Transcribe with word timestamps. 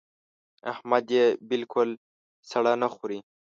احمد 0.71 1.05
يې 1.15 1.25
بالکل 1.49 1.89
سړه 2.51 2.73
نه 2.81 2.87
خوري. 2.93 3.19